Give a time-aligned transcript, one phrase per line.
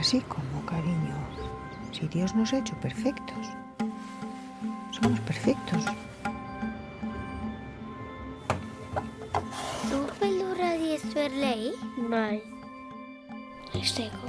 [0.00, 1.14] Así como, cariño,
[1.92, 3.46] si Dios nos ha hecho perfectos.
[4.98, 5.84] Somos perfectos.
[9.90, 11.74] Tu pel·lura dies ley?
[12.08, 12.42] Bai.
[13.74, 14.26] Esteko.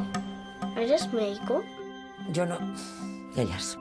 [0.76, 1.64] ¿Eres médico?
[2.34, 2.58] Yo no.
[3.38, 3.78] Ellas.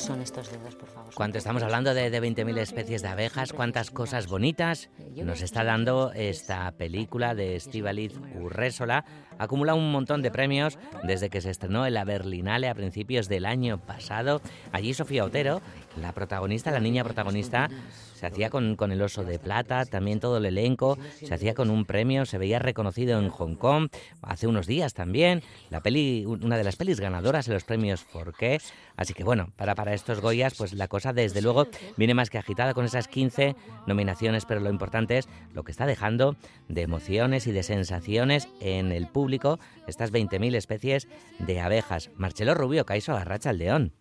[0.00, 1.12] ¿Cómo son estos dedos, por favor?
[1.14, 6.12] Cuando estamos hablando de, de 20.000 especies de abejas, cuántas cosas bonitas nos está dando
[6.14, 9.04] esta película de Estíbaliz Urrésola.
[9.38, 13.44] Acumula un montón de premios desde que se estrenó en la Berlinale a principios del
[13.44, 14.40] año pasado.
[14.72, 15.60] Allí Sofía Otero,
[16.00, 17.68] la protagonista, la niña protagonista,
[18.14, 21.70] se hacía con, con el oso de plata, también todo el elenco, se hacía con
[21.70, 23.88] un premio, se veía reconocido en Hong Kong
[24.20, 25.42] hace unos días también.
[25.70, 28.60] La peli, una de las pelis ganadoras en los premios Forqué.
[28.94, 32.38] Así que bueno, para, para estos Goyas, pues la cosa desde luego viene más que
[32.38, 36.36] agitada con esas 15 nominaciones, pero lo importante es lo que está dejando
[36.68, 42.10] de emociones y de sensaciones en el público estas 20.000 especies de abejas.
[42.16, 43.92] Marcelo Rubio, Caiso Arracha al León.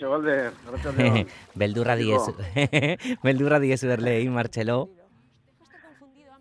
[0.00, 1.26] Galder, arratsaldeon.
[1.54, 2.20] Beldurra diez,
[3.22, 4.90] beldurra diez berlei, Marcelo.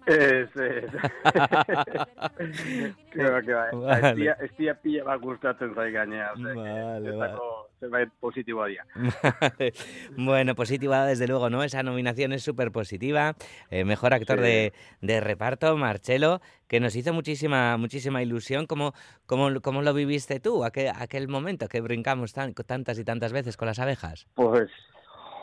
[3.16, 4.10] Vale.
[4.10, 6.32] Estia, estia pila bat gustatzen zai gainea.
[6.34, 8.86] Osea, Vale, que ezako zerbait positiboa dira.
[10.18, 11.64] bueno, positiva desde luego, ¿no?
[11.64, 13.36] Esa nominación es súper positiva.
[13.70, 14.44] Eh, mejor actor Sí.
[14.44, 18.66] de, de reparto, Marcelo, que nos hizo muchísima muchísima ilusión.
[18.68, 18.94] ¿Cómo,
[19.26, 23.58] cómo, cómo lo viviste tú, aquel, aquel momento que brincamos tan- tantas y tantas veces
[23.58, 24.28] con las abejas?
[24.36, 24.70] Pues,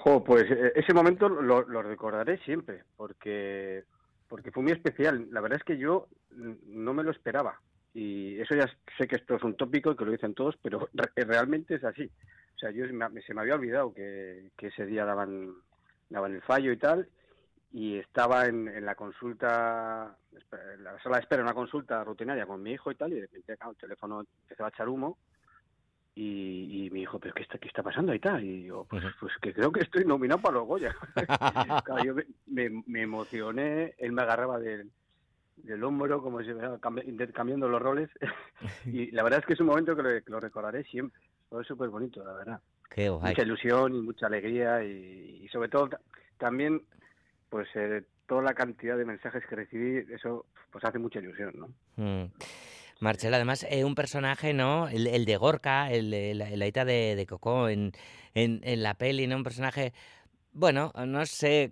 [0.05, 3.85] jo, pues eh, ese momento lo, lo recordaré siempre, porque,
[4.33, 5.29] porque fue muy especial.
[5.31, 7.61] La verdad es que yo no me lo esperaba.
[7.93, 8.67] Y eso ya
[8.97, 11.85] sé que esto es un tópico y que lo dicen todos, pero re- realmente es
[11.85, 12.11] así.
[12.57, 13.05] O sea, yo se me,
[13.43, 15.53] había olvidado que, ese día daban,
[16.09, 17.11] daban el fallo y tal,
[17.73, 22.63] y estaba en, en la consulta, en la sala de espera, una consulta rutinaria con
[22.63, 25.19] mi hijo y tal, y de repente claro, el teléfono empezó a echar humo,
[26.15, 28.45] y, y mi hijo, ¿pero qué está, qué está pasando y tal?
[28.45, 30.95] Y yo, pues, pues que creo que estoy nominado para los Goya.
[31.85, 34.91] Claro, yo me, me- me emocioné, él me agarraba del,
[35.57, 36.51] del hombro, como si
[37.07, 38.11] intercambiando los roles,
[38.87, 41.21] y la verdad es que es un momento que lo, que lo recordaré siempre.
[41.49, 42.61] Fue súper bonito, la verdad.
[42.91, 43.11] Qué.
[43.11, 46.01] Mucha ilusión y mucha alegría, y, y sobre todo ta-
[46.39, 46.83] también,
[47.49, 51.69] pues eh, toda la cantidad de mensajes que recibí, eso pues hace mucha ilusión, ¿no?
[51.97, 52.31] Mm.
[53.03, 54.89] Marcelo, además, es un personaje, ¿no?
[54.89, 57.93] El, el de Gorka, el, hija de, Coco en,
[58.35, 59.37] en, la peli, ¿no?
[59.37, 59.93] Un personaje,
[60.53, 61.69] bueno, no sé,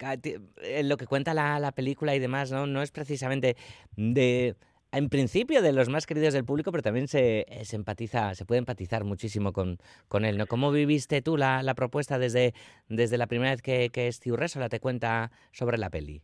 [0.83, 2.67] lo que cuenta la, la película y demás, ¿no?
[2.67, 3.57] No es precisamente
[3.97, 4.57] de,
[4.93, 8.45] en principio, de los más queridos del público, pero también se, eh, se empatiza, se
[8.45, 10.47] puede empatizar muchísimo con, con él, ¿no?
[10.47, 12.55] ¿Cómo viviste tú la, la propuesta desde,
[12.89, 16.23] desde la primera vez que, que Esti Urresola te cuenta sobre la peli?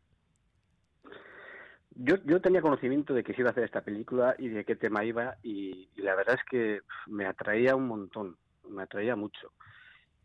[1.99, 4.77] Yo, yo tenía conocimiento de que se iba a hacer esta película y de qué
[4.77, 8.37] tema iba y, la verdad es que me atraía un montón,
[8.69, 9.53] me atraía mucho.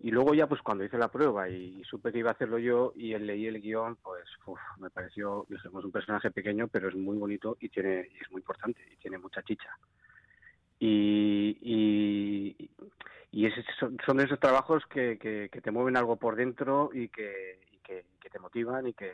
[0.01, 2.91] Y luego ya pues cuando hice la prueba y, supe que iba a hacerlo yo
[2.95, 4.25] y leí el guion, pues
[4.79, 8.39] me pareció, dijimos, un personaje pequeño pero es muy bonito y tiene y es muy
[8.41, 9.69] importante y tiene mucha chicha.
[10.79, 12.69] Y, y,
[13.31, 17.09] y ese- son, son esos trabajos que, que, te mueven algo por dentro y y
[17.09, 19.11] que, que te motivan y que,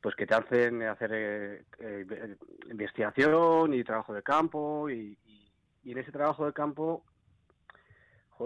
[0.00, 2.36] pues que te hacen hacer eh, eh,
[2.70, 7.02] investigación y trabajo de campo y, y- en ese trabajo de campo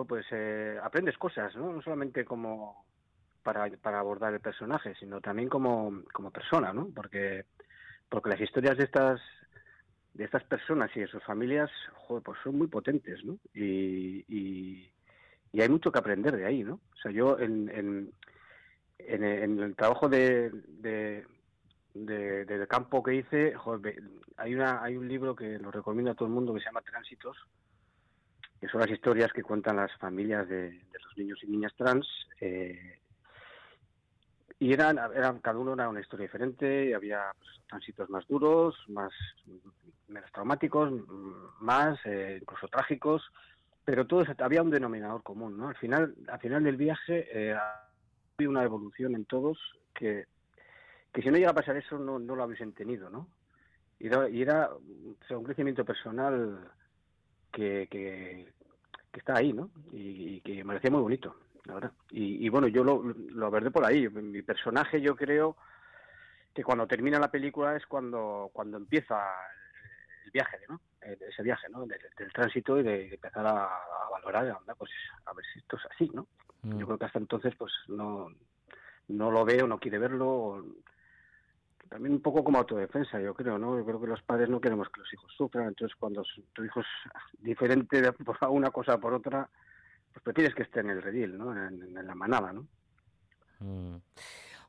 [0.07, 2.87] pues eh, aprendes cosas no no solamente como
[3.43, 7.47] para, para abordar el personaje sino también como, como persona no porque
[8.09, 9.21] porque las historias de estas
[10.15, 11.71] de estas personas y de sus familias
[12.25, 14.93] pues son muy potentes no y, y,
[15.61, 18.13] hay mucho que aprender de ahí no o sea yo en, en
[18.99, 20.51] en, el trabajo de,
[21.95, 24.03] de, del campo que hice, joder,
[24.37, 26.83] hay una hay un libro que lo recomiendo a todo el mundo que se llama
[26.83, 27.37] Tránsitos,
[28.61, 32.07] que son las historias que cuentan las familias de, de los niños y niñas trans.
[32.41, 32.99] eh,
[34.63, 38.77] y eran, eran, cada uno era una historia diferente, y había pues, tránsitos más duros,
[38.87, 39.13] más
[40.07, 40.93] menos traumáticos,
[41.59, 43.25] más eh, incluso trágicos,
[43.85, 45.69] pero todos había un denominador común, ¿no?
[45.69, 47.57] Al final, al final del viaje eh,
[48.39, 49.59] había una evolución en todos
[49.95, 50.27] que,
[51.13, 53.29] que si no llega a pasar eso no, no lo hubiesen tenido, ¿no?
[53.99, 56.71] Y era, y era o sea, un crecimiento personal
[57.53, 58.53] que, que,
[59.13, 59.71] que está ahí, ¿no?
[59.93, 61.93] Y, y que me parecía muy bonito, la verdad.
[62.11, 64.09] Y, y bueno, yo lo, lo abordé por ahí.
[64.09, 65.57] Mi personaje, yo creo
[66.55, 69.23] que cuando termina la película es cuando, cuando empieza
[70.25, 70.81] el viaje, ¿no?
[71.01, 71.87] Ese viaje, ¿no?
[71.87, 74.91] Del, del tránsito y de empezar a, a valorar, anda, pues
[75.27, 76.27] a ver si esto es así, ¿no?
[76.63, 76.79] Mm.
[76.79, 78.29] Yo creo que hasta entonces, pues no,
[79.09, 80.65] no lo veo, no quiere verlo, o,
[81.93, 83.77] también un poco como autodefensa, yo creo, ¿no?
[83.77, 86.25] Yo creo que los padres no queremos que los hijos sufran, entonces cuando
[86.55, 86.87] tu hijo es
[87.39, 88.15] diferente de,
[88.49, 89.49] una cosa por otra,
[90.11, 91.53] pues prefieres que esté en el redil, ¿no?
[91.53, 92.67] En, la manada, ¿no?
[93.61, 93.97] Mm.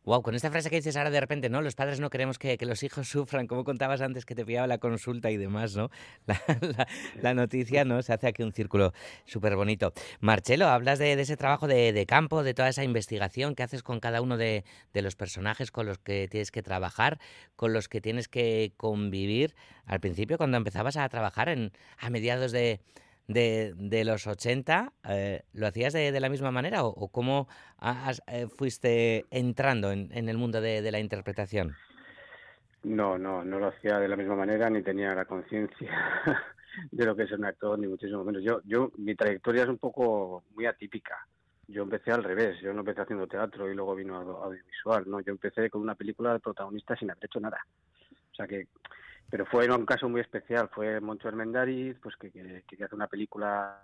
[0.05, 1.61] Wow, con esta frase que dices ahora de repente, ¿no?
[1.61, 4.77] Los padres no queremos que, los hijos sufran, como contabas antes que te pillaba la
[4.77, 5.89] consulta y demás, ¿no?
[7.21, 8.01] La, noticia, ¿no?
[8.01, 8.93] Se hace aquí un círculo
[9.25, 9.93] súper bonito.
[10.19, 14.21] Marcelo, hablas de, ese trabajo de, campo, de toda esa investigación que haces con cada
[14.21, 17.19] uno de, de los personajes con los que tienes que trabajar,
[17.55, 19.55] con los que tienes que convivir.
[19.85, 22.81] Al principio, cuando empezabas a trabajar en, a mediados de,
[23.27, 27.47] de, de los 80, eh, ¿lo hacías de, de, la misma manera o, cómo
[28.27, 31.75] eh, fuiste entrando en, en el mundo de, de, la interpretación?
[32.83, 35.91] No, no, no lo hacía de la misma manera ni tenía la conciencia
[36.91, 38.43] de lo que es un actor, ni muchísimo menos.
[38.43, 41.25] Yo, yo, mi trayectoria es un poco muy atípica.
[41.67, 45.21] Yo empecé al revés, yo no empecé haciendo teatro y luego vino audiovisual, ¿no?
[45.21, 47.65] Yo empecé con una película de protagonista sin haber hecho nada.
[48.33, 48.67] O sea que
[49.29, 53.83] pero fue un caso muy especial, fue Moncho Armendariz, pues que, que, hace una película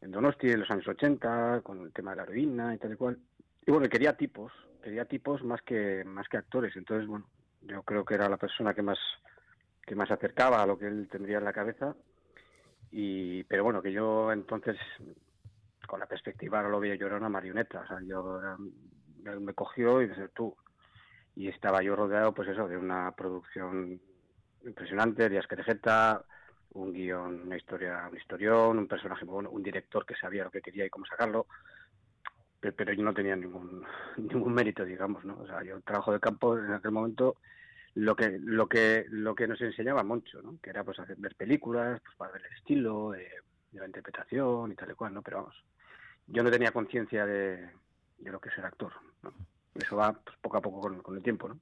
[0.00, 2.96] en Donosti en los años 80, con el tema de la heroína y tal y
[2.96, 3.18] cual.
[3.66, 4.52] Y bueno, quería tipos,
[4.82, 6.74] quería tipos más que más que actores.
[6.76, 7.26] Entonces, bueno,
[7.62, 8.98] yo creo que era la persona que más
[9.86, 11.94] que más acercaba a lo que él tendría en la cabeza.
[12.90, 14.76] Y pero bueno, que yo entonces
[15.86, 18.40] con la perspectiva no lo veía yo era una marioneta, o sea, yo
[19.40, 20.56] me cogió y dice tú
[21.34, 24.00] y estaba yo rodeado pues eso de una producción
[24.64, 26.24] impresionante, Díaz Querejeta,
[26.72, 30.62] un guion, una historia, un historión, un personaje bueno, un director que sabía lo que
[30.62, 31.46] quería y cómo sacarlo,
[32.60, 33.84] pero, yo no tenía ningún
[34.18, 35.38] ningún mérito, digamos, ¿no?
[35.40, 37.36] O sea, yo trabajo de campo en aquel momento
[37.94, 40.58] lo que lo que lo que nos enseñaba mucho, ¿no?
[40.62, 43.28] Que era pues hacer ver películas, pues para ver el estilo de,
[43.72, 45.22] la interpretación y tal y cual, ¿no?
[45.22, 45.64] Pero vamos,
[46.26, 47.70] yo no tenía conciencia de,
[48.18, 48.92] de, lo que es ser actor,
[49.22, 49.32] ¿no?
[49.74, 51.58] Eso va pues, poco a poco con el tiempo, ¿no?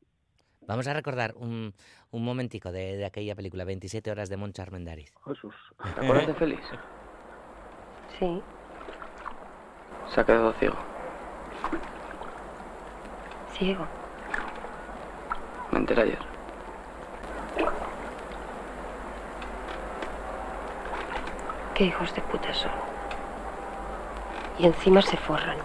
[0.68, 1.74] Vamos a recordar un,
[2.10, 5.14] un momentico de, de, aquella película, 27 horas de Moncha Armendariz.
[5.26, 6.62] Jesús, ¿te acuerdas de Félix?
[8.18, 8.42] Sí.
[10.12, 10.74] Se ha quedado ciego.
[13.52, 13.86] Ciego.
[15.70, 16.18] Me enteré ayer.
[21.74, 22.72] Qué hijos de puta son.
[24.58, 25.58] Y encima se forran.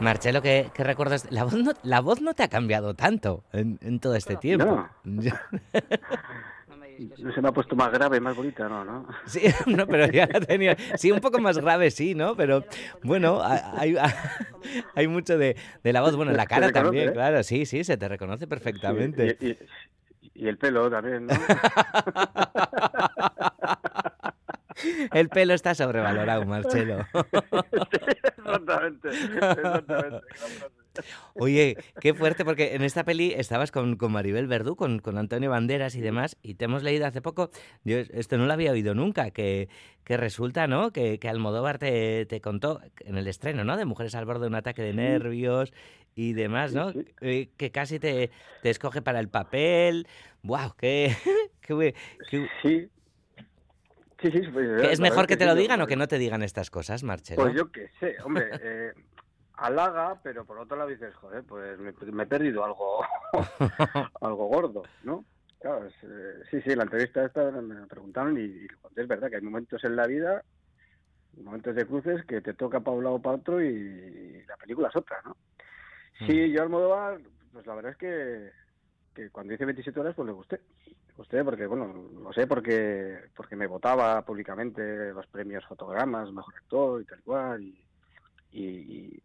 [0.00, 1.30] Marcelo, ¿qué, recuerdas?
[1.30, 4.88] La voz, no, la voz no te ha cambiado tanto en, todo este tiempo.
[5.04, 5.32] No.
[7.34, 9.06] se me ha puesto más grave, más bonita, no, ¿no?
[9.26, 10.76] Sí, no, pero ya la tenía.
[10.96, 12.36] Sí, un poco más grave, sí, ¿no?
[12.36, 12.64] Pero
[13.02, 13.96] bueno, hay,
[14.94, 17.12] hay mucho de, la voz, bueno, en la cara también, ¿eh?
[17.12, 19.36] claro, sí, sí, se te reconoce perfectamente.
[20.34, 21.34] y, el pelo también, ¿no?
[25.12, 27.06] El pelo está sobrevalorado, Marcelo.
[28.36, 30.26] exactamente, exactamente.
[31.34, 35.50] Oye, qué fuerte, porque en esta peli estabas con, con Maribel Verdú, con, con, Antonio
[35.50, 37.50] Banderas y demás, y te hemos leído hace poco,
[37.84, 39.68] yo esto no lo había oído nunca, que,
[40.04, 40.92] que resulta, ¿no?
[40.92, 43.76] Que, que Almodóvar te, te, contó en el estreno, ¿no?
[43.76, 45.72] De Mujeres al borde de un ataque de nervios
[46.14, 46.92] y demás, ¿no?
[47.20, 48.30] Eh, que casi te,
[48.62, 50.06] te, escoge para el papel.
[50.42, 50.74] ¡Wow!
[50.76, 51.14] ¡Qué,
[51.60, 51.94] qué,
[52.30, 52.48] qué...
[52.62, 52.88] Sí,
[54.20, 56.70] Sí, sí, pues, ¿Es mejor que, te lo digan o que no te digan estas
[56.70, 57.42] cosas, Marcelo?
[57.42, 58.92] Pues yo qué sé, hombre, eh,
[59.54, 63.04] halaga, pero por otro lado dices, joder, pues me, he perdido algo,
[64.20, 65.24] algo gordo, ¿no?
[65.60, 69.82] Claro, eh, sí, sí, la entrevista esta me preguntaron y, es verdad que hay momentos
[69.84, 70.42] en la vida,
[71.36, 74.88] momentos de cruces que te toca para un lado o para otro y, la película
[74.88, 75.36] es otra, ¿no?
[76.26, 76.52] Sí, mm.
[76.52, 77.18] yo al modo
[77.52, 78.50] pues la verdad es que,
[79.32, 80.60] cuando hice 27 horas, pues le gusté.
[81.16, 87.02] Usted porque bueno lo sé porque porque me votaba públicamente los premios fotogramas mejor actor
[87.02, 87.74] y tal cual
[88.52, 89.20] y,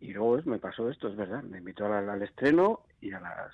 [0.00, 1.42] y, luego me pasó esto es verdad.
[1.42, 3.52] Me invitó al, estreno y a las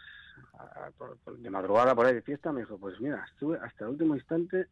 [1.38, 4.66] de madrugada por ahí de fiesta me dijo pues mira estuve hasta el último instante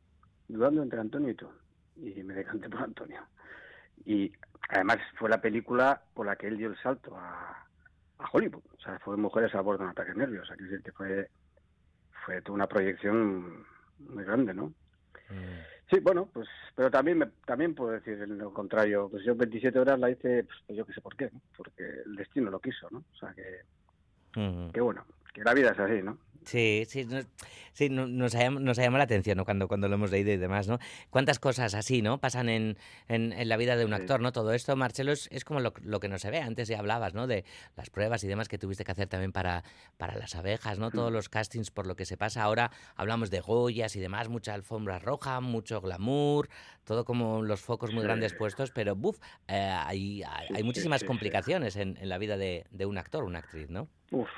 [0.47, 1.49] dudando entre Antonio y tú
[1.97, 3.23] y me decanté por Antonio.
[4.05, 4.33] Y
[4.69, 7.68] además fue la película por la que él dio el salto a,
[8.19, 10.93] a Hollywood o sea fue Mujeres a bordo de un ataque nervioso que decir que
[10.93, 11.29] fue
[12.29, 13.65] fue una proyección
[13.99, 14.67] muy grande, ¿no?
[15.31, 15.91] Mm.
[15.91, 19.09] Sí, bueno, pues, pero también también puedo decir lo contrario.
[19.11, 22.51] Pues yo 27 horas la hice, pues, yo qué sé por qué, porque el destino
[22.51, 22.99] lo quiso, ¿no?
[22.99, 24.71] O sea que, mm.
[24.71, 26.19] que bueno, que la vida es así, ¿no?
[26.49, 27.07] Sí, sí,
[27.75, 29.45] sí nos, ha, nos llamado la atención ¿no?
[29.45, 30.79] cuando, cuando lo hemos leído y demás, ¿no?
[31.11, 32.19] Cuántas cosas así, ¿no?
[32.19, 34.33] Pasan en, en, en la vida de un actor, ¿no?
[34.33, 36.39] Todo esto, Marcelo, es, es como lo, lo, que no se ve.
[36.41, 37.27] Antes ya hablabas, ¿no?
[37.27, 37.45] De
[37.77, 39.63] las pruebas y demás que tuviste que hacer también para,
[39.99, 40.91] para las abejas, ¿no?
[40.91, 42.43] Todos los castings por lo que se pasa.
[42.43, 46.49] Ahora hablamos de Goyas y demás, mucha alfombra roja, mucho glamour,
[46.85, 49.19] todo como los focos muy grandes puestos, pero, buf,
[49.49, 53.69] eh, hay, hay, muchísimas complicaciones en, en, la vida de, de un actor, una actriz,
[53.69, 53.89] ¿no?
[54.11, 54.31] Uf,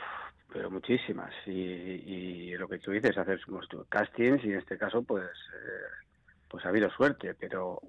[0.53, 1.33] pero muchísimas.
[1.47, 3.41] Y, lo que tú dices, hacer
[3.89, 6.07] castings y en este caso, pues, eh,
[6.49, 7.81] pues ha habido suerte, pero,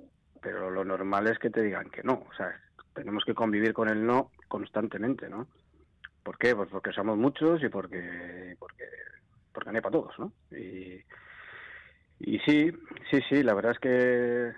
[0.42, 2.26] pero lo normal es que te digan que no.
[2.30, 2.54] O sea,
[2.94, 5.48] tenemos que convivir con el no constantemente, ¿no?
[6.24, 6.56] ¿Por qué?
[6.56, 8.86] Pues porque somos muchos y porque, porque,
[9.52, 10.32] porque no hay para todos, ¿no?
[10.52, 11.04] Y,
[12.20, 12.72] y sí,
[13.10, 14.54] sí, sí, la verdad es que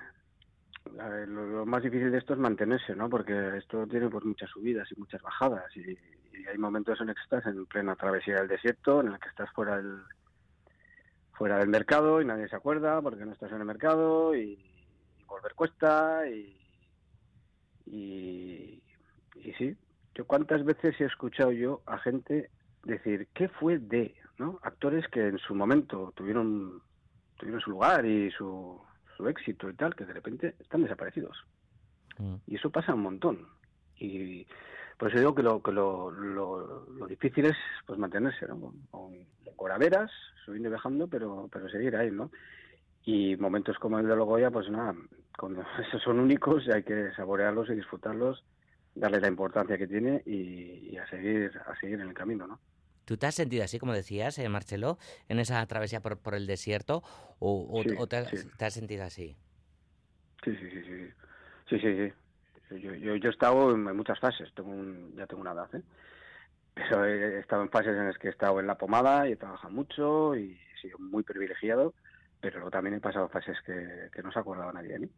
[1.27, 3.09] lo, más difícil de esto es mantenerse, ¿no?
[3.09, 5.97] Porque esto tiene pues muchas subidas y muchas bajadas y,
[6.47, 9.49] hay momentos en los que estás en plena travesía del desierto, en el que estás
[9.51, 10.01] fuera del
[11.33, 14.59] fuera del mercado y nadie se acuerda porque no estás en el mercado y,
[15.27, 16.55] volver cuesta y,
[17.87, 18.83] y,
[19.35, 19.75] y sí,
[20.13, 22.51] yo cuántas veces he escuchado yo a gente
[22.83, 24.59] decir qué fue de, ¿no?
[24.61, 26.81] Actores que en su momento tuvieron
[27.37, 28.79] tuvieron su lugar y su,
[29.17, 31.37] su éxito y tal, que de repente están desaparecidos.
[32.17, 32.35] Mm.
[32.47, 33.47] Y eso pasa un montón.
[33.97, 34.47] Y
[34.97, 38.59] por eso digo que lo, que lo, lo, difícil es pues mantenerse, ¿no?
[38.59, 39.13] Con, con,
[39.55, 40.11] coraveras,
[40.45, 42.31] subiendo y bajando, pero, pero seguir ahí, ¿no?
[43.05, 44.95] Y momentos como el de Logoya, pues nada,
[45.37, 48.43] cuando esos son únicos y hay que saborearlos y disfrutarlos,
[48.95, 52.59] darle la importancia que tiene y, y a seguir a seguir en el camino, ¿no?
[53.05, 54.97] ¿Tú te has sentido así, como decías, eh, Marcelo,
[55.27, 57.03] en esa travesía por, por el desierto?
[57.39, 59.35] ¿O, te, has sentido así?
[60.43, 60.81] Sí, sí, sí.
[61.69, 62.07] Sí, sí, sí.
[62.07, 62.13] sí.
[62.79, 64.73] Yo, yo, yo, he estado en muchas fases, tengo
[65.15, 65.81] ya tengo una edad, ¿eh?
[66.73, 69.35] Pero he estado en fases en las que he estado en la pomada y he
[69.35, 71.93] trabajado mucho y he sido muy privilegiado,
[72.41, 75.09] pero luego también he pasado fases que, que no se acordaba nadie de mí.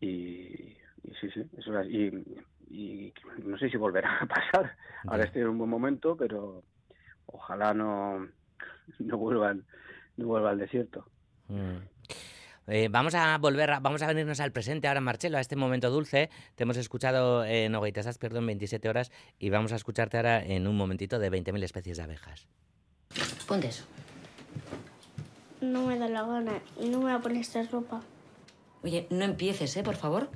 [0.00, 2.06] Y, y sí, sí, eso es, y,
[2.70, 4.76] y no sé si volverá a pasar.
[5.06, 6.62] Ahora estoy en un buen momento, pero
[7.26, 8.28] ojalá no,
[8.98, 9.64] no vuelvan
[10.18, 11.06] no vuelva al desierto.
[11.48, 11.78] Mm.
[12.68, 16.28] Eh, vamos a volver, vamos a venirnos al presente ahora, Marcelo, a este momento dulce.
[16.54, 20.66] Te hemos escuchado en Ogaitas perdón, en 27 horas y vamos a escucharte ahora en
[20.66, 22.46] un momentito de 20.000 especies de abejas.
[23.46, 23.84] Ponte eso.
[25.62, 28.02] No me da la gana y no me voy a poner esta ropa.
[28.82, 29.82] Oye, no empieces, ¿eh?
[29.82, 30.28] Por favor.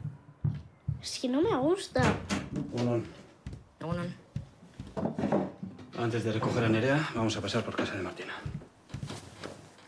[1.03, 2.03] Es que no me gusta.
[2.73, 3.05] Unón.
[3.81, 4.15] Unón.
[5.99, 8.35] Antes de recoger a Nerea, vamos a pasar por casa de Martina.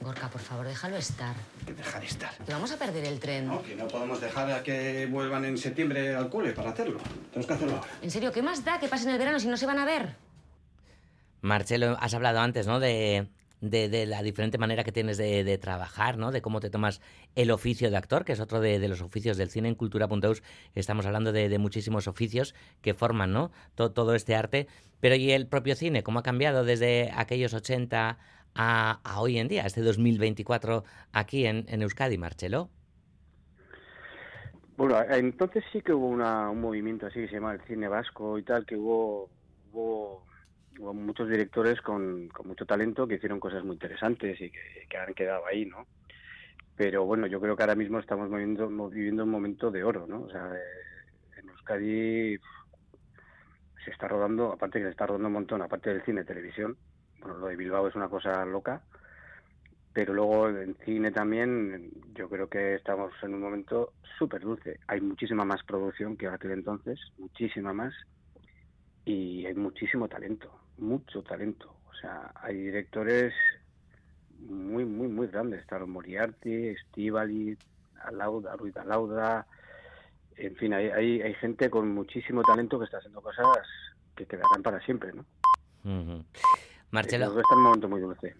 [0.04, 1.34] Gorka, por favor, déjalo estar.
[1.64, 2.36] ¿Qué dejar estar?
[2.44, 3.46] Que vamos a perder el tren.
[3.46, 7.00] No, que no podemos dejar a que vuelvan en septiembre al cole para hacerlo.
[7.30, 7.88] Tenemos que hacerlo ahora.
[8.02, 8.30] ¿En serio?
[8.30, 10.16] ¿Qué más da que pasen el verano si no se van a ver?
[11.40, 12.80] Marcelo, has hablado antes, ¿no?
[12.80, 13.28] De,
[13.62, 16.32] de, la diferente manera que tienes de, trabajar, ¿no?
[16.32, 17.00] De cómo te tomas
[17.34, 20.42] el oficio de actor, que es otro de, los oficios del cine en Cultura.eus.
[20.74, 23.52] Estamos hablando de, muchísimos oficios que forman, ¿no?
[23.74, 24.66] Todo, todo, este arte.
[25.00, 26.02] Pero ¿y el propio cine?
[26.02, 28.18] ¿Cómo ha cambiado desde aquellos 80
[28.54, 32.70] a, hoy en día, este 2024 aquí en, Euskadi, Marcelo?
[34.76, 38.42] Bueno, entonces sí que hubo un movimiento así que se llama el cine vasco y
[38.42, 39.30] tal, que hubo,
[39.72, 40.24] hubo,
[40.92, 45.66] muchos directores con, mucho talento que hicieron cosas muy interesantes y que, han quedado ahí,
[45.66, 45.86] ¿no?
[46.76, 50.22] Pero bueno, yo creo que ahora mismo estamos viviendo, viviendo un momento de oro, ¿no?
[50.22, 52.36] O sea, eh, en Euskadi
[53.84, 56.76] se está rodando, aparte que se está rodando un montón, aparte del cine, televisión,
[57.24, 58.82] bueno, lo de Bilbao es una cosa loca,
[59.94, 64.78] pero luego en cine también yo creo que estamos en un momento súper dulce.
[64.88, 67.94] Hay muchísima más producción que aquel entonces, muchísima más,
[69.06, 71.74] y hay muchísimo talento, mucho talento.
[71.90, 73.32] O sea, hay directores
[74.38, 75.60] muy, muy, muy grandes.
[75.62, 77.56] Está Moriarty, Estivali,
[78.02, 79.46] Alauda, Ruiz Alauda,
[80.36, 83.46] en fin, hay, hay, hay, gente con muchísimo talento que está haciendo cosas
[84.16, 85.24] que quedarán para siempre, ¿no?
[86.94, 87.26] Marcelo.
[87.26, 88.34] En un momento muy dulce.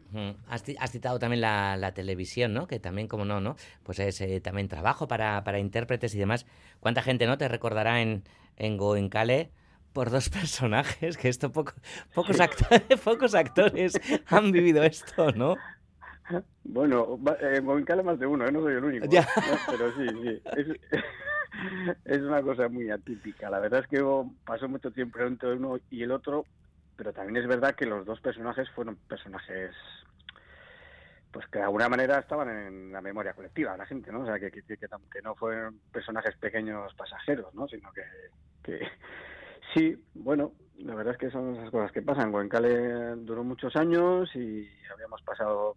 [0.48, 2.66] has, citado también la, televisión, ¿no?
[2.66, 3.56] Que también, como no, ¿no?
[3.82, 6.46] Pues es eh, también trabajo para, para, intérpretes y demás.
[6.80, 7.36] ¿Cuánta gente, no?
[7.36, 8.22] Te recordará en,
[8.56, 9.50] en Goenkale
[9.92, 11.72] por dos personajes, que esto poco,
[12.14, 15.56] pocos, actores, pocos actores han vivido esto, ¿no?
[16.62, 18.52] Bueno, en Goenkale más de uno, ¿eh?
[18.52, 19.06] no soy el único.
[19.06, 19.28] Ya.
[19.66, 20.42] Pero sí, sí.
[20.56, 20.66] Es,
[22.04, 23.50] es una cosa muy atípica.
[23.50, 24.04] La verdad es que
[24.44, 26.46] pasó mucho tiempo entre uno y el otro,
[26.96, 29.74] pero también es verdad que los dos personajes fueron personajes
[31.34, 34.20] pues que de alguna manera estaban en la memoria colectiva de la gente, ¿no?
[34.20, 37.66] O sea, que, que, que, no fueron personajes pequeños pasajeros, ¿no?
[37.66, 38.02] Sino que,
[38.62, 38.86] que
[39.74, 42.30] sí, bueno, la verdad es que son esas cosas que pasan.
[42.30, 45.76] Goenkale duró muchos años y habíamos pasado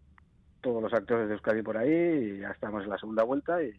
[0.61, 3.73] todos los actores de Euskadi por ahí y ya estamos en la segunda vuelta y,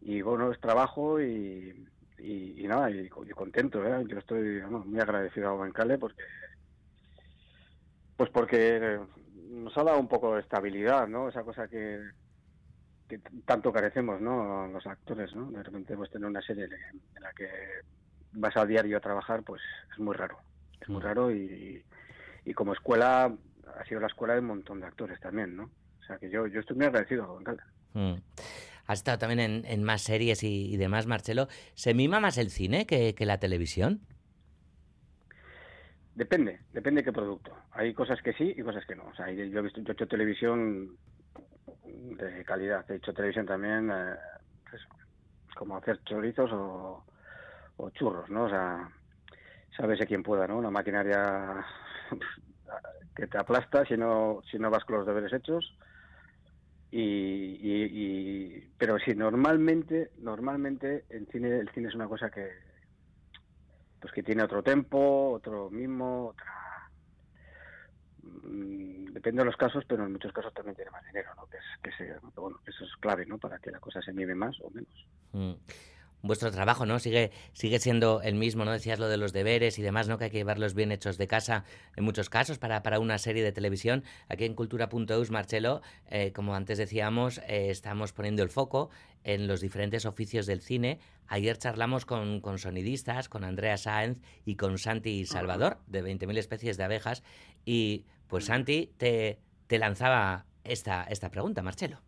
[0.00, 1.86] y bueno, es trabajo y,
[2.18, 4.04] y, nada, y, contento, ¿eh?
[4.08, 6.22] Yo estoy muy agradecido a Bancale porque,
[8.16, 8.98] pues porque
[9.50, 11.28] nos ha dado un poco de estabilidad, ¿no?
[11.28, 12.00] Esa cosa que,
[13.08, 14.66] que tanto carecemos, ¿no?
[14.68, 15.50] Los actores, ¿no?
[15.50, 17.48] De repente pues tener una serie en la que
[18.32, 20.38] vas a diario a trabajar, pues es muy raro,
[20.80, 21.04] es muy mm.
[21.04, 21.84] raro y,
[22.44, 23.32] y como escuela
[23.78, 25.70] ha sido la escuela de un montón de actores también, ¿no?
[26.00, 27.66] O sea que yo, yo estoy muy agradecido con Calda.
[27.94, 28.14] Mm.
[28.86, 31.48] Has estado también en, más series y, demás, Marcelo.
[31.74, 34.00] ¿Se mima más el cine que, la televisión?
[36.14, 37.52] Depende, depende de qué producto.
[37.72, 39.04] Hay cosas que sí y cosas que no.
[39.06, 40.96] O sea, yo he visto, yo he hecho televisión
[41.84, 42.88] de calidad.
[42.90, 44.14] He hecho televisión también, eh,
[44.72, 44.86] eso,
[45.56, 47.04] como hacer chorizos o,
[47.76, 48.44] o, churros, ¿no?
[48.44, 48.88] O sea,
[49.76, 50.58] sabes a quién pueda, ¿no?
[50.58, 51.64] Una maquinaria
[53.16, 55.76] que te aplasta si no, si no vas con los deberes hechos.
[56.98, 62.48] Y, y, y, pero sí, normalmente, normalmente el cine, el cine es una cosa que,
[64.00, 66.90] pues que tiene otro tempo, otro mismo, otra
[68.22, 71.44] mm, depende de los casos, pero en muchos casos también tiene más dinero, ¿no?
[71.48, 73.36] Que, es, que, se, bueno, eso es clave, ¿no?
[73.36, 75.06] Para que la cosa se mime más o menos.
[75.32, 75.52] Mm.
[76.26, 76.98] Vuestro trabajo, ¿no?
[76.98, 78.72] Sigue, sigue siendo el mismo, ¿no?
[78.72, 80.18] Decías lo de los deberes y demás, ¿no?
[80.18, 81.64] Que hay que llevarlos bien hechos de casa
[81.96, 84.04] en muchos casos para, para una serie de televisión.
[84.28, 88.90] Aquí en Cultura.eus, Marcelo, eh, como antes decíamos, eh, estamos poniendo el foco
[89.24, 90.98] en los diferentes oficios del cine.
[91.26, 96.76] Ayer charlamos con, con sonidistas, con Andrea Sáenz y con Santi Salvador, de 20.000 especies
[96.76, 97.22] de abejas.
[97.64, 102.05] Y pues Santi te, te lanzaba esta, esta pregunta, Marcelo.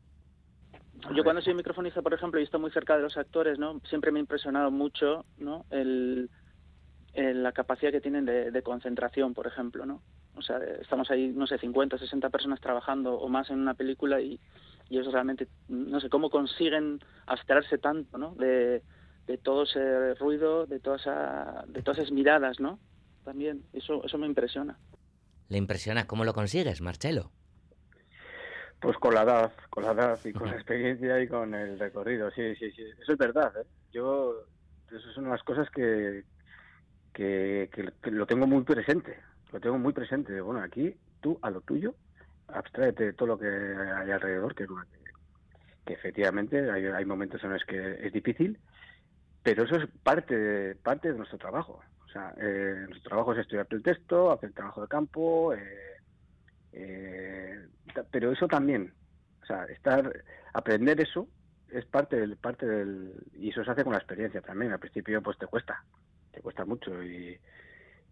[1.15, 3.81] Yo cuando soy microfonista, por ejemplo, y estoy muy cerca de los actores, ¿no?
[3.89, 5.65] Siempre me ha impresionado mucho, ¿no?
[5.71, 6.31] El,
[7.15, 10.03] la capacidad que tienen de, concentración, por ejemplo, ¿no?
[10.37, 14.21] O sea, estamos ahí, no sé, 50, 60 personas trabajando o más en una película
[14.21, 14.39] y,
[14.89, 18.35] y ellos realmente, no sé, cómo consiguen abstraerse tanto, ¿no?
[18.35, 18.83] De,
[19.43, 22.79] todo ese ruido, de, toda esa, de todas esas miradas, ¿no?
[23.25, 24.79] También, eso, eso me impresiona.
[25.49, 27.31] ¿Le impresiona cómo lo consigues, Marcelo?
[28.81, 32.31] Pues con la edad, con la edad y con la experiencia y con el recorrido,
[32.31, 32.83] sí, sí, sí.
[33.01, 33.67] Eso es verdad, ¿eh?
[33.93, 34.45] Yo,
[34.91, 36.25] eso son las cosas que,
[37.13, 37.69] que,
[38.05, 39.19] lo tengo muy presente,
[39.53, 40.41] lo tengo muy presente.
[40.41, 41.95] Bueno, aquí tú a lo tuyo,
[42.47, 44.67] abstráete de todo lo que hay alrededor, que,
[45.85, 48.59] que efectivamente hay, hay momentos en los que es difícil,
[49.43, 51.81] pero eso es parte de, parte de nuestro trabajo.
[52.07, 55.98] O sea, eh, nuestro trabajo es estudiar el texto, hacer trabajo de campo, eh,
[56.73, 57.67] eh,
[58.11, 58.93] pero eso también,
[59.43, 61.29] o sea, estar, aprender eso
[61.71, 64.73] es parte del, parte del, y eso se hace con la experiencia también.
[64.73, 65.85] Al principio, pues te cuesta,
[66.33, 67.39] te cuesta mucho, y,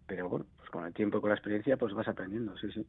[0.05, 2.85] pero bueno, pues con el tiempo y con la experiencia, pues vas aprendiendo, sí, sí.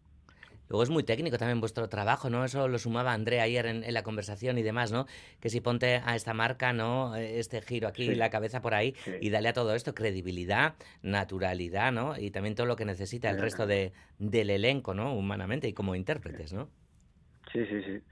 [0.69, 2.45] Luego es muy técnico también vuestro trabajo, ¿no?
[2.45, 5.07] Eso lo sumaba Andrea ayer en, en, la conversación y demás, ¿no?
[5.41, 7.17] Que si ponte a esta marca, ¿no?
[7.17, 8.15] Este giro aquí, sí.
[8.15, 9.13] la cabeza por ahí, sí.
[9.21, 12.19] y dale a todo esto credibilidad, naturalidad, ¿no?
[12.19, 15.15] Y también todo lo que necesita el resto de, del elenco, ¿no?
[15.15, 16.69] Humanamente y como intérpretes, ¿no?
[17.53, 18.03] Sí, sí, sí.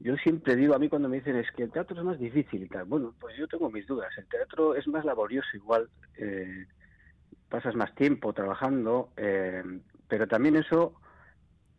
[0.00, 2.62] Yo siempre digo, a mí cuando me dicen es que el teatro es más difícil
[2.62, 4.16] y tal, bueno, pues yo tengo mis dudas.
[4.16, 6.66] El teatro es más laborioso igual, eh,
[7.48, 9.62] pasas más tiempo trabajando, eh,
[10.06, 10.94] pero también eso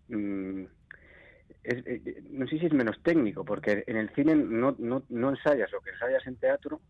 [0.10, 0.66] Mm,
[1.64, 5.30] es, eh, no sé si es menos técnico, porque en el cine no, no, no
[5.30, 6.82] ensayas lo que ensayas en teatro,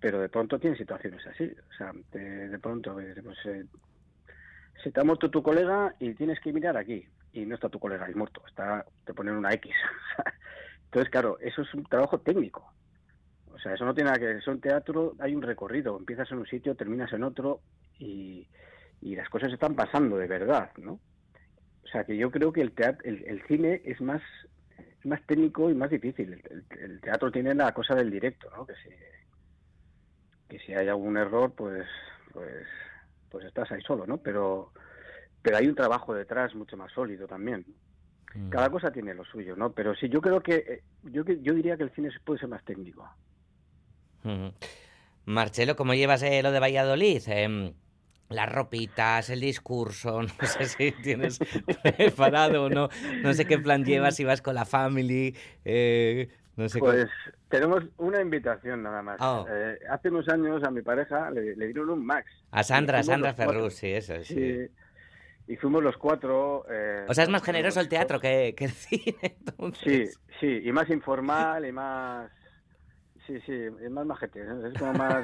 [0.00, 1.44] pero de pronto tienes situaciones así.
[1.44, 3.64] O sea, de, pronto, pues, eh,
[4.82, 7.78] se te ha muerto tu colega y tienes que mirar aquí, y no está tu
[7.78, 9.72] colega ahí muerto, está, te ponen una X.
[10.84, 12.72] Entonces, claro, eso es un trabajo técnico.
[13.52, 14.36] O sea, eso no tiene nada que ver.
[14.36, 15.98] Eso en teatro hay un recorrido.
[15.98, 17.60] Empiezas en un sitio, terminas en otro
[17.98, 18.46] y,
[19.00, 21.00] y las cosas están pasando de verdad, ¿no?
[21.88, 24.20] O sea, que yo creo que el, teatro, el, el cine es más,
[24.76, 26.34] es más técnico y más difícil.
[26.34, 28.66] El, el, el, teatro tiene la cosa del directo, ¿no?
[28.66, 28.90] Que si,
[30.48, 31.86] que si hay algún error, pues,
[32.32, 32.66] pues,
[33.30, 34.18] pues estás ahí solo, ¿no?
[34.18, 34.72] Pero,
[35.40, 37.64] pero hay un trabajo detrás mucho más sólido también.
[38.34, 38.50] Mm.
[38.50, 39.72] Cada cosa tiene lo suyo, ¿no?
[39.72, 42.64] Pero sí, yo creo que, eh, yo, yo diría que el cine puede ser más
[42.64, 43.08] técnico.
[44.24, 44.48] Mm.
[45.24, 47.22] Marcelo, ¿cómo llevas eh, lo de Valladolid?
[47.28, 47.72] Eh,
[48.28, 51.38] las ropitas, el discurso, no sé si tienes
[51.96, 52.88] preparado o no,
[53.22, 57.36] no sé qué plan llevas, si vas con la family, eh, no sé Pues cómo...
[57.48, 59.20] tenemos una invitación nada más.
[59.20, 59.46] Oh.
[59.48, 62.30] Eh, hace unos años a mi pareja le, le dieron un Max.
[62.50, 64.34] A Sandra, Sandra Ferrus, sí, eso, sí.
[64.34, 64.70] sí.
[65.46, 66.66] Y fuimos los cuatro.
[66.70, 70.14] Eh, o sea, es más generoso el teatro que, que el cine, entonces.
[70.14, 72.30] Sí, sí, y más informal y más
[73.28, 74.68] sí, sí, es más majete, ¿eh?
[74.72, 75.22] es como más,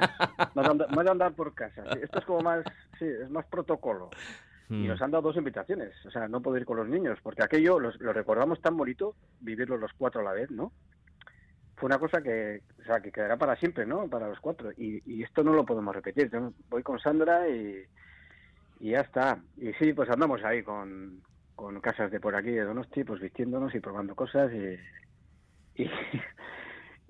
[0.53, 1.83] más, andar, más andar por casa.
[1.91, 2.63] Sí, esto es como más,
[2.99, 4.11] sí, es más protocolo.
[4.69, 7.43] Y nos han dado dos invitaciones, o sea, no poder ir con los niños, porque
[7.43, 10.71] aquello los, lo recordamos tan bonito, vivirlo los cuatro a la vez, ¿no?
[11.75, 14.07] Fue una cosa que, o sea, que quedará para siempre, ¿no?
[14.07, 14.71] Para los cuatro.
[14.71, 16.31] Y, y esto no lo podemos repetir.
[16.31, 17.83] Yo voy con Sandra y,
[18.79, 19.37] y ya está.
[19.57, 21.21] Y sí, pues andamos ahí con,
[21.55, 25.89] con casas de por aquí, de Donosti, pues vistiéndonos y probando cosas y, y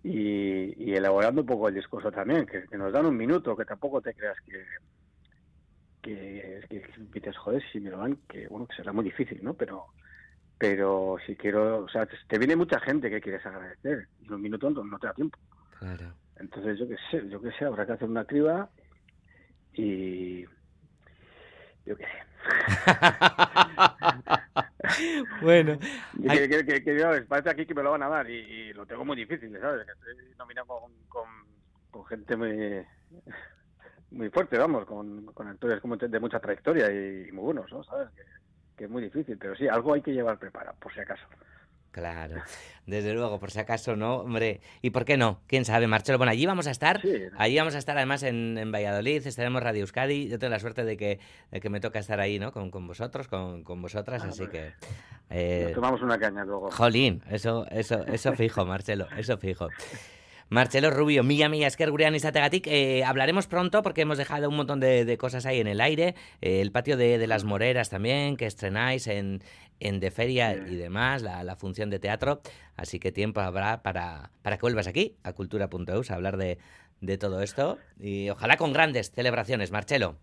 [0.06, 3.66] y, y, elaborando un poco el discurso también, que, que, nos dan un minuto, que
[3.66, 4.64] tampoco te creas que,
[6.04, 9.56] que, que, que joder, si me lo dan, que bueno, que será muy difícil, ¿no?
[9.56, 9.88] Pero
[10.58, 14.70] pero si quiero, o sea, te viene mucha gente que quieres agradecer y un minuto
[14.70, 15.38] no te da tiempo.
[15.80, 16.14] Claro.
[16.38, 18.70] Entonces, yo qué sé, yo qué sé, habrá que hacer una criba
[19.74, 20.44] y
[21.86, 22.26] yo qué sé.
[25.42, 25.78] bueno.
[26.22, 29.06] Que, que, que, que, parece aquí que me lo van a dar y, lo tengo
[29.06, 29.88] muy difícil, ¿sabes?
[29.88, 31.26] Estoy nominado con, con,
[31.92, 32.86] con gente muy
[34.12, 37.84] muy fuerte, vamos, con, con actores como de mucha trayectoria y, muy buenos, ¿no?
[37.84, 38.10] ¿Sabes?
[38.16, 38.24] Que,
[38.78, 41.26] que es muy difícil, pero sí, algo hay que llevar preparado, por si acaso.
[41.96, 42.42] Claro,
[42.86, 44.60] desde luego, por si acaso no, hombre.
[44.82, 45.40] ¿Y por qué no?
[45.48, 46.18] ¿Quién sabe, Marcelo?
[46.18, 47.02] Bueno, allí vamos a estar,
[47.38, 50.28] allí vamos a estar además en, en, Valladolid, estaremos Radio Euskadi.
[50.28, 52.52] Yo tengo la suerte de que, de que me toca estar ahí, ¿no?
[52.52, 54.74] Con, con vosotros, con, con vosotras, Ah, así que...
[55.30, 56.70] Eh, tomamos una caña luego.
[56.70, 59.70] Jolín, eso, eso, eso fijo, Marcelo, eso fijo.
[60.50, 62.68] Marcelo Rubio, mila mila esker gurean izategatik.
[62.68, 66.16] Eh, hablaremos pronto porque hemos dejado un montón de, de cosas ahí en el aire.
[66.42, 69.42] Eh, el patio de, de, las Moreras también, que estrenáis en,
[69.80, 72.42] en De Feria y demás, la, la, función de teatro.
[72.78, 76.60] Así que tiempo habrá para, para que vuelvas aquí, a cultura.eus, a hablar de,
[77.02, 77.80] de todo esto.
[78.00, 80.16] Y ojalá con grandes celebraciones, Marcelo.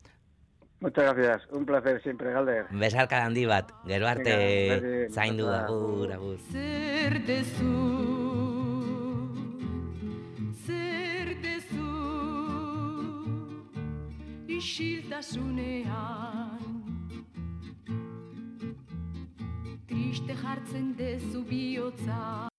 [0.78, 2.66] Muchas gracias, un placer siempre, Galder.
[2.70, 6.38] Besarka handi bat, gero arte, zaindu, agur, agur.
[14.62, 16.62] Isiltasunean.
[19.88, 22.51] Triste jartzen dezu bihotza